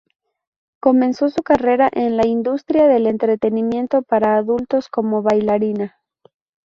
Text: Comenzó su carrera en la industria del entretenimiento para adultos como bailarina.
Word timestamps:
Comenzó 0.79 1.29
su 1.29 1.43
carrera 1.43 1.87
en 1.93 2.17
la 2.17 2.25
industria 2.25 2.87
del 2.87 3.05
entretenimiento 3.05 4.01
para 4.01 4.35
adultos 4.35 4.89
como 4.89 5.21
bailarina. 5.21 5.95